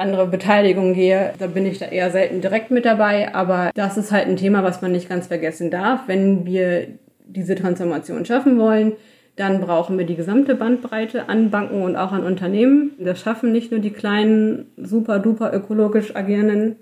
[0.00, 3.34] andere Beteiligungen gehe, da bin ich da eher selten direkt mit dabei.
[3.34, 6.00] Aber das ist halt ein Thema, was man nicht ganz vergessen darf.
[6.06, 6.88] Wenn wir
[7.26, 8.94] diese Transformation schaffen wollen,
[9.36, 12.92] dann brauchen wir die gesamte Bandbreite an Banken und auch an Unternehmen.
[12.98, 16.76] Das schaffen nicht nur die kleinen, super duper ökologisch agierenden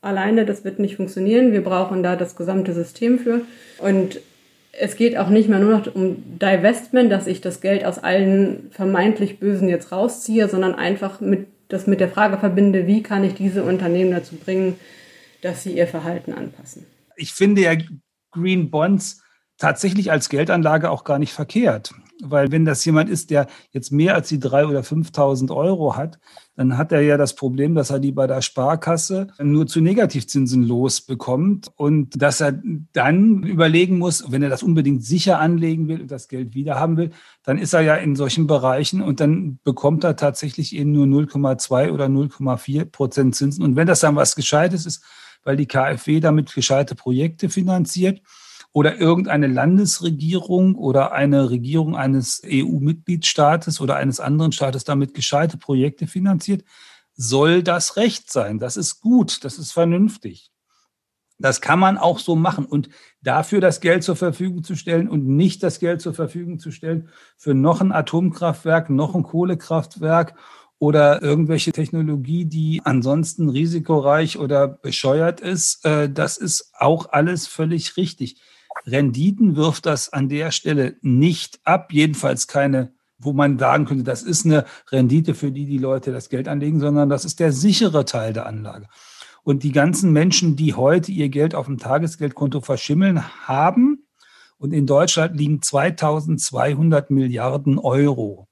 [0.00, 0.44] alleine.
[0.44, 1.52] Das wird nicht funktionieren.
[1.52, 3.42] Wir brauchen da das gesamte System für.
[3.78, 4.20] Und
[4.72, 8.70] es geht auch nicht mehr nur noch um Divestment, dass ich das Geld aus allen
[8.70, 13.34] vermeintlich Bösen jetzt rausziehe, sondern einfach mit das mit der Frage verbinde, wie kann ich
[13.34, 14.78] diese Unternehmen dazu bringen,
[15.40, 16.86] dass sie ihr Verhalten anpassen.
[17.16, 17.74] Ich finde ja
[18.30, 19.22] Green Bonds
[19.58, 21.92] tatsächlich als Geldanlage auch gar nicht verkehrt.
[22.22, 26.18] Weil wenn das jemand ist, der jetzt mehr als die 3.000 oder 5.000 Euro hat,
[26.54, 30.62] dann hat er ja das Problem, dass er die bei der Sparkasse nur zu Negativzinsen
[30.62, 32.60] losbekommt und dass er
[32.92, 37.10] dann überlegen muss, wenn er das unbedingt sicher anlegen will und das Geld wiederhaben will,
[37.42, 41.90] dann ist er ja in solchen Bereichen und dann bekommt er tatsächlich eben nur 0,2
[41.90, 43.64] oder 0,4 Prozent Zinsen.
[43.64, 45.02] Und wenn das dann was Gescheites ist,
[45.44, 48.20] weil die KfW damit gescheite Projekte finanziert,
[48.72, 56.06] oder irgendeine Landesregierung oder eine Regierung eines EU-Mitgliedstaates oder eines anderen Staates damit gescheite Projekte
[56.06, 56.64] finanziert,
[57.14, 58.58] soll das Recht sein.
[58.58, 60.50] Das ist gut, das ist vernünftig.
[61.38, 62.64] Das kann man auch so machen.
[62.64, 62.88] Und
[63.20, 67.08] dafür das Geld zur Verfügung zu stellen und nicht das Geld zur Verfügung zu stellen
[67.36, 70.34] für noch ein Atomkraftwerk, noch ein Kohlekraftwerk
[70.78, 77.96] oder irgendwelche Technologie, die ansonsten risikoreich oder bescheuert ist, äh, das ist auch alles völlig
[77.96, 78.40] richtig.
[78.86, 84.22] Renditen wirft das an der Stelle nicht ab, jedenfalls keine, wo man sagen könnte, das
[84.22, 88.04] ist eine Rendite, für die die Leute das Geld anlegen, sondern das ist der sichere
[88.04, 88.88] Teil der Anlage.
[89.44, 94.06] Und die ganzen Menschen, die heute ihr Geld auf dem Tagesgeldkonto verschimmeln, haben,
[94.58, 98.46] und in Deutschland liegen 2200 Milliarden Euro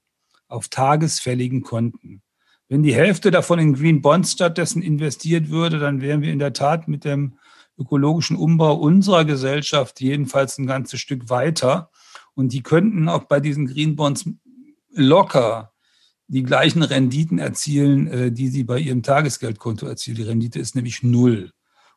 [0.49, 2.23] auf tagesfälligen Konten.
[2.69, 6.53] Wenn die Hälfte davon in Green Bonds stattdessen investiert würde, dann wären wir in der
[6.53, 7.39] Tat mit dem
[7.81, 11.90] ökologischen Umbau unserer Gesellschaft jedenfalls ein ganzes Stück weiter.
[12.35, 14.29] Und die könnten auch bei diesen Green Bonds
[14.93, 15.73] locker
[16.29, 20.16] die gleichen Renditen erzielen, äh, die sie bei ihrem Tagesgeldkonto erzielen.
[20.16, 21.51] Die Rendite ist nämlich null.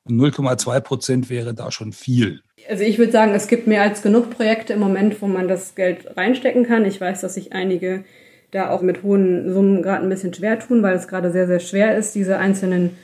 [0.06, 2.42] Und 0,2 Prozent wäre da schon viel.
[2.68, 5.76] Also ich würde sagen, es gibt mehr als genug Projekte im Moment, wo man das
[5.76, 6.84] Geld reinstecken kann.
[6.84, 8.04] Ich weiß, dass sich einige
[8.52, 11.60] da auch mit hohen Summen gerade ein bisschen schwer tun, weil es gerade sehr, sehr
[11.60, 12.98] schwer ist, diese einzelnen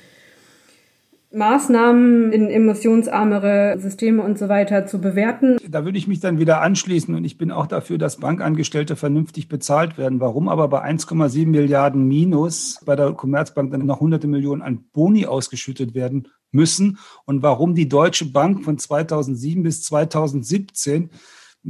[1.32, 5.58] Maßnahmen in emissionsarmere Systeme und so weiter zu bewerten.
[5.68, 9.48] Da würde ich mich dann wieder anschließen und ich bin auch dafür, dass Bankangestellte vernünftig
[9.48, 10.20] bezahlt werden.
[10.20, 15.28] Warum aber bei 1,7 Milliarden Minus bei der Commerzbank dann noch hunderte Millionen an Boni
[15.28, 21.12] ausgeschüttet werden müssen und warum die Deutsche Bank von 2007 bis 2017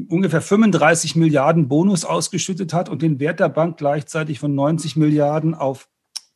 [0.08, 5.54] ungefähr 35 Milliarden Bonus ausgeschüttet hat und den Wert der Bank gleichzeitig von 90 Milliarden
[5.54, 5.90] auf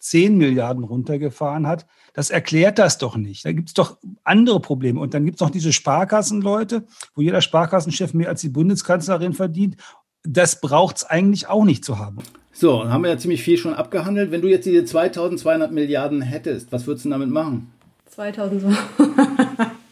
[0.04, 3.46] 10 Milliarden runtergefahren hat, das erklärt das doch nicht.
[3.46, 5.00] Da gibt es doch andere Probleme.
[5.00, 6.84] Und dann gibt es noch diese Sparkassenleute,
[7.16, 9.78] wo jeder Sparkassenchef mehr als die Bundeskanzlerin verdient.
[10.24, 12.18] Das braucht es eigentlich auch nicht zu haben.
[12.52, 14.32] So, dann haben wir ja ziemlich viel schon abgehandelt.
[14.32, 17.72] Wenn du jetzt diese 2200 Milliarden hättest, was würdest du damit machen?
[18.12, 18.78] 2000.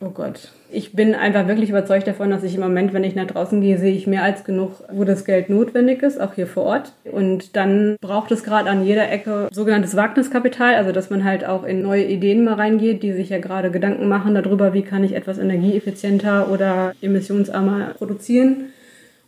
[0.00, 0.52] oh Gott.
[0.70, 3.78] Ich bin einfach wirklich überzeugt davon, dass ich im Moment, wenn ich nach draußen gehe,
[3.78, 6.92] sehe ich mehr als genug, wo das Geld notwendig ist, auch hier vor Ort.
[7.10, 11.64] Und dann braucht es gerade an jeder Ecke sogenanntes Wagniskapital, also dass man halt auch
[11.64, 15.14] in neue Ideen mal reingeht, die sich ja gerade Gedanken machen darüber, wie kann ich
[15.14, 18.72] etwas energieeffizienter oder emissionsarmer produzieren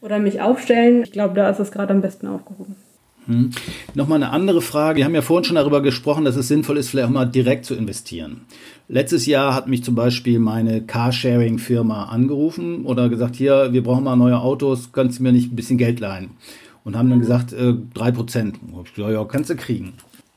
[0.03, 1.03] oder mich aufstellen.
[1.03, 2.77] Ich glaube, da ist es gerade am besten aufgehoben.
[3.31, 3.51] Hm.
[3.95, 4.99] Nochmal eine andere Frage.
[4.99, 7.65] Wir haben ja vorhin schon darüber gesprochen, dass es sinnvoll ist, vielleicht auch mal direkt
[7.65, 8.41] zu investieren.
[8.89, 14.17] Letztes Jahr hat mich zum Beispiel meine Carsharing-Firma angerufen oder gesagt, hier, wir brauchen mal
[14.17, 16.31] neue Autos, kannst du mir nicht ein bisschen Geld leihen?
[16.83, 18.59] Und haben dann gesagt, äh, drei Prozent.
[18.85, 19.93] Ich gesagt, ja, kannst du kriegen.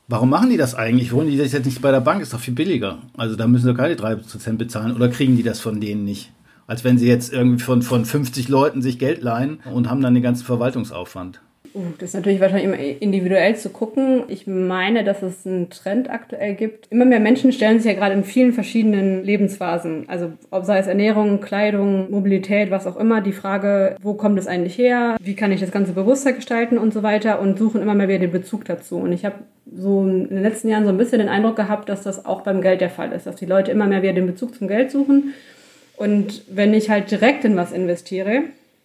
[0.06, 1.12] Warum machen die das eigentlich?
[1.12, 2.22] Wollen die das jetzt nicht bei der Bank?
[2.22, 2.98] Ist doch viel billiger.
[3.16, 6.30] Also da müssen sie keine drei Prozent bezahlen oder kriegen die das von denen nicht?
[6.68, 10.14] Als wenn sie jetzt irgendwie von, von 50 Leuten sich Geld leihen und haben dann
[10.14, 11.40] den ganzen Verwaltungsaufwand.
[11.74, 14.22] Uh, das ist natürlich wahrscheinlich immer individuell zu gucken.
[14.28, 16.86] Ich meine, dass es einen Trend aktuell gibt.
[16.90, 20.86] Immer mehr Menschen stellen sich ja gerade in vielen verschiedenen Lebensphasen, also ob sei es
[20.86, 25.16] Ernährung, Kleidung, Mobilität, was auch immer, die Frage, wo kommt es eigentlich her?
[25.20, 28.20] Wie kann ich das Ganze bewusster gestalten und so weiter und suchen immer mehr wieder
[28.20, 28.98] den Bezug dazu.
[28.98, 29.36] Und ich habe
[29.74, 32.60] so in den letzten Jahren so ein bisschen den Eindruck gehabt, dass das auch beim
[32.60, 35.34] Geld der Fall ist, dass die Leute immer mehr wieder den Bezug zum Geld suchen.
[35.96, 38.44] Und wenn ich halt direkt in was investiere,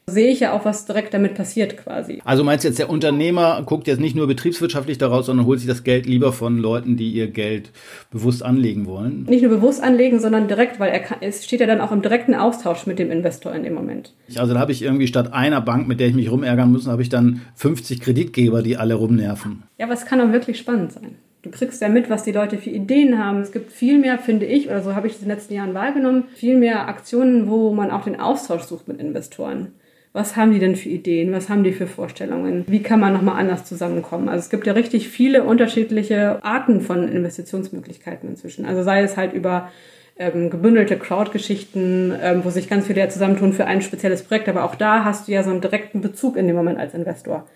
[0.09, 2.21] sehe ich ja auch, was direkt damit passiert quasi.
[2.25, 5.67] Also meinst du jetzt, der Unternehmer guckt jetzt nicht nur betriebswirtschaftlich daraus, sondern holt sich
[5.67, 7.71] das Geld lieber von Leuten, die ihr Geld
[8.11, 9.23] bewusst anlegen wollen?
[9.29, 12.01] Nicht nur bewusst anlegen, sondern direkt, weil er kann, es steht ja dann auch im
[12.01, 14.13] direkten Austausch mit dem Investor in dem Moment.
[14.35, 17.01] Also da habe ich irgendwie statt einer Bank, mit der ich mich rumärgern muss, habe
[17.01, 19.63] ich dann 50 Kreditgeber, die alle rumnerven.
[19.77, 21.15] Ja, aber es kann auch wirklich spannend sein.
[21.41, 23.39] Du kriegst ja mit, was die Leute für Ideen haben.
[23.39, 25.73] Es gibt viel mehr, finde ich, oder so habe ich es in den letzten Jahren
[25.73, 29.69] wahrgenommen, viel mehr Aktionen, wo man auch den Austausch sucht mit Investoren
[30.11, 33.39] was haben die denn für Ideen, was haben die für Vorstellungen, wie kann man nochmal
[33.39, 34.27] anders zusammenkommen.
[34.27, 38.65] Also es gibt ja richtig viele unterschiedliche Arten von Investitionsmöglichkeiten inzwischen.
[38.65, 39.69] Also sei es halt über
[40.17, 44.63] ähm, gebündelte Crowd-Geschichten, ähm, wo sich ganz viele ja zusammentun für ein spezielles Projekt, aber
[44.63, 47.47] auch da hast du ja so einen direkten Bezug in dem Moment als Investor.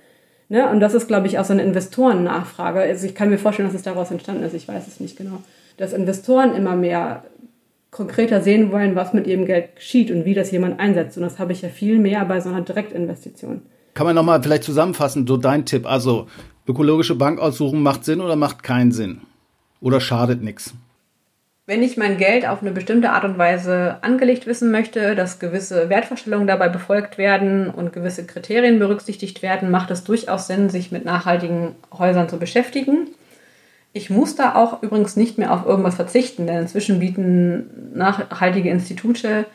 [0.48, 0.70] Ne?
[0.70, 2.82] Und das ist, glaube ich, auch so eine Investorennachfrage.
[2.82, 5.40] Also ich kann mir vorstellen, dass es daraus entstanden ist, ich weiß es nicht genau.
[5.78, 7.24] Dass Investoren immer mehr
[7.94, 11.16] konkreter sehen wollen, was mit ihrem Geld geschieht und wie das jemand einsetzt.
[11.16, 13.62] Und das habe ich ja viel mehr bei so einer Direktinvestition.
[13.94, 15.86] Kann man nochmal vielleicht zusammenfassen, so dein Tipp.
[15.86, 16.28] Also
[16.68, 19.22] ökologische Bank aussuchen macht Sinn oder macht keinen Sinn?
[19.80, 20.74] Oder schadet nichts?
[21.66, 25.88] Wenn ich mein Geld auf eine bestimmte Art und Weise angelegt wissen möchte, dass gewisse
[25.88, 31.06] Wertvorstellungen dabei befolgt werden und gewisse Kriterien berücksichtigt werden, macht es durchaus Sinn, sich mit
[31.06, 33.10] nachhaltigen Häusern zu beschäftigen.
[33.94, 39.46] Ich muss da auch übrigens nicht mehr auf irgendwas verzichten, denn inzwischen bieten nachhaltige Institute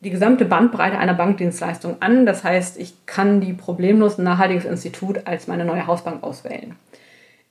[0.00, 2.26] die gesamte Bandbreite einer Bankdienstleistung an.
[2.26, 6.74] Das heißt, ich kann die problemlos nachhaltiges Institut als meine neue Hausbank auswählen.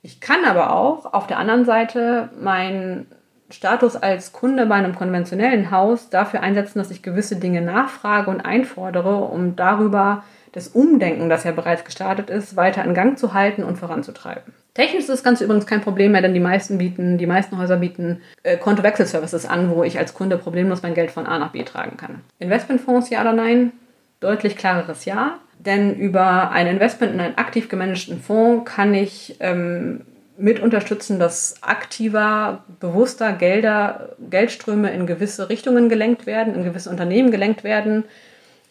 [0.01, 3.07] Ich kann aber auch auf der anderen Seite meinen
[3.49, 8.41] Status als Kunde bei einem konventionellen Haus dafür einsetzen, dass ich gewisse Dinge nachfrage und
[8.41, 13.63] einfordere, um darüber das Umdenken, das ja bereits gestartet ist, weiter in Gang zu halten
[13.63, 14.53] und voranzutreiben.
[14.73, 17.77] Technisch ist das Ganze übrigens kein Problem mehr, denn die meisten bieten, die meisten Häuser
[17.77, 21.63] bieten äh, Kontowechselservices an, wo ich als Kunde problemlos mein Geld von A nach B
[21.63, 22.21] tragen kann.
[22.39, 23.71] Investmentfonds ja oder nein?
[24.19, 25.37] Deutlich klareres Ja.
[25.59, 30.01] Denn über ein Investment in einen aktiv gemanagten Fonds kann ich ähm,
[30.37, 37.29] mit unterstützen, dass aktiver, bewusster Gelder, Geldströme in gewisse Richtungen gelenkt werden, in gewisse Unternehmen
[37.29, 38.05] gelenkt werden,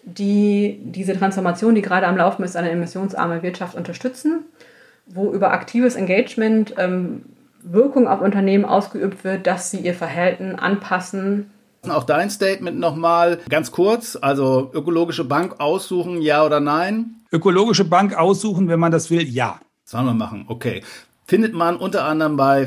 [0.03, 4.47] die diese Transformation, die gerade am Laufen ist, eine emissionsarme Wirtschaft unterstützen
[5.15, 7.23] wo über aktives Engagement ähm,
[7.63, 11.51] Wirkung auf Unternehmen ausgeübt wird, dass sie ihr Verhalten anpassen.
[11.89, 17.17] Auch dein Statement nochmal ganz kurz, also ökologische Bank aussuchen, ja oder nein?
[17.33, 19.61] Ökologische Bank aussuchen, wenn man das will, ja.
[19.85, 20.83] Sollen wir machen, okay.
[21.25, 22.67] Findet man unter anderem bei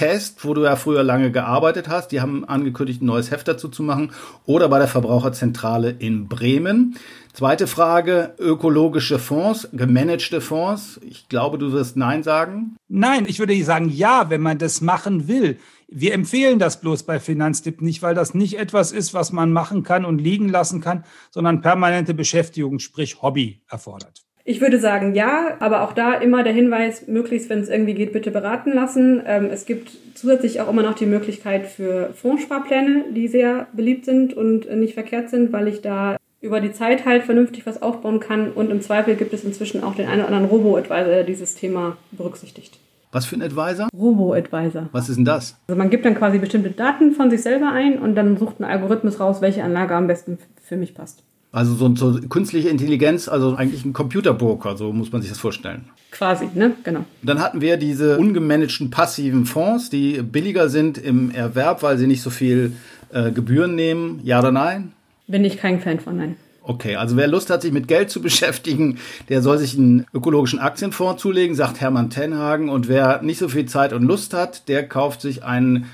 [0.00, 2.08] Finanztest, wo du ja früher lange gearbeitet hast.
[2.08, 4.12] Die haben angekündigt, ein neues Heft dazu zu machen.
[4.46, 6.96] Oder bei der Verbraucherzentrale in Bremen.
[7.34, 10.98] Zweite Frage, ökologische Fonds, gemanagte Fonds.
[11.02, 12.76] Ich glaube, du wirst Nein sagen.
[12.88, 15.58] Nein, ich würde sagen Ja, wenn man das machen will.
[15.88, 19.82] Wir empfehlen das bloß bei Finanztipp nicht, weil das nicht etwas ist, was man machen
[19.82, 24.22] kann und liegen lassen kann, sondern permanente Beschäftigung, sprich Hobby erfordert.
[24.44, 28.12] Ich würde sagen ja, aber auch da immer der Hinweis, möglichst, wenn es irgendwie geht,
[28.12, 29.22] bitte beraten lassen.
[29.26, 34.34] Ähm, es gibt zusätzlich auch immer noch die Möglichkeit für Fondssparpläne, die sehr beliebt sind
[34.34, 38.50] und nicht verkehrt sind, weil ich da über die Zeit halt vernünftig was aufbauen kann.
[38.52, 41.96] Und im Zweifel gibt es inzwischen auch den einen oder anderen Robo-Advisor, der dieses Thema
[42.12, 42.78] berücksichtigt.
[43.12, 43.88] Was für ein Advisor?
[43.94, 44.88] Robo-Advisor.
[44.92, 45.56] Was ist denn das?
[45.68, 48.64] Also man gibt dann quasi bestimmte Daten von sich selber ein und dann sucht ein
[48.64, 51.24] Algorithmus raus, welche Anlage am besten für mich passt.
[51.52, 55.86] Also so, so künstliche Intelligenz, also eigentlich ein Computerbroker, so muss man sich das vorstellen.
[56.12, 56.76] Quasi, ne?
[56.84, 57.04] Genau.
[57.22, 62.22] Dann hatten wir diese ungemanagten passiven Fonds, die billiger sind im Erwerb, weil sie nicht
[62.22, 62.72] so viel
[63.12, 64.20] äh, Gebühren nehmen.
[64.22, 64.92] Ja oder nein?
[65.26, 66.36] Bin ich kein Fan von, nein.
[66.62, 70.60] Okay, also wer Lust hat, sich mit Geld zu beschäftigen, der soll sich einen ökologischen
[70.60, 72.68] Aktienfonds zulegen, sagt Hermann Tenhagen.
[72.68, 75.86] Und wer nicht so viel Zeit und Lust hat, der kauft sich einen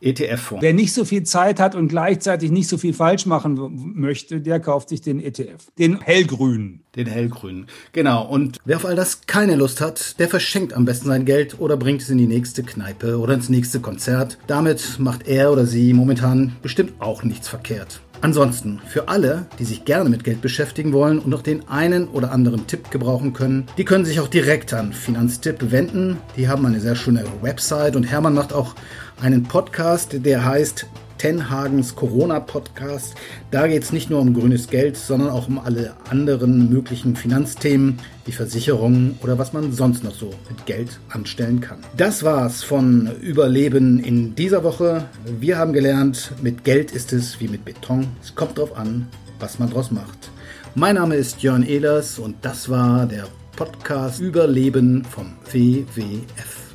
[0.00, 0.62] ETF-Fonds.
[0.62, 4.60] Wer nicht so viel Zeit hat und gleichzeitig nicht so viel falsch machen möchte, der
[4.60, 5.70] kauft sich den ETF.
[5.78, 6.80] Den hellgrünen.
[6.94, 7.66] Den hellgrünen.
[7.92, 8.26] Genau.
[8.26, 11.76] Und wer auf all das keine Lust hat, der verschenkt am besten sein Geld oder
[11.76, 14.38] bringt es in die nächste Kneipe oder ins nächste Konzert.
[14.46, 18.00] Damit macht er oder sie momentan bestimmt auch nichts verkehrt.
[18.22, 22.32] Ansonsten, für alle, die sich gerne mit Geld beschäftigen wollen und noch den einen oder
[22.32, 26.18] anderen Tipp gebrauchen können, die können sich auch direkt an Finanztipp wenden.
[26.36, 28.74] Die haben eine sehr schöne Website und Hermann macht auch
[29.20, 30.86] einen Podcast, der heißt
[31.18, 33.14] Tenhagens Corona-Podcast.
[33.50, 37.98] Da geht es nicht nur um grünes Geld, sondern auch um alle anderen möglichen Finanzthemen,
[38.24, 41.78] wie Versicherungen oder was man sonst noch so mit Geld anstellen kann.
[41.96, 45.06] Das war's von Überleben in dieser Woche.
[45.40, 48.08] Wir haben gelernt, mit Geld ist es wie mit Beton.
[48.22, 50.30] Es kommt drauf an, was man draus macht.
[50.74, 53.26] Mein Name ist Jörn Ehlers und das war der
[53.56, 56.66] Podcast Überleben vom WWF.